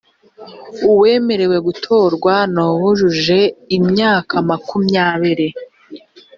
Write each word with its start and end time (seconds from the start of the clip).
uwemerewe 0.91 1.57
gutorwa 1.67 2.33
nuwujuje 2.53 3.39
imyaka 3.77 4.35
makumyabiri. 4.49 5.47